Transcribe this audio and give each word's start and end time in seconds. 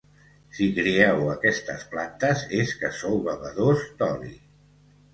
Si 0.59 0.69
crieu 0.77 1.29
aquestes 1.33 1.85
plantes 1.93 2.43
és 2.63 2.75
que 2.83 2.93
sou 3.05 3.23
bevedors 3.31 3.89
d'oli. 4.03 4.37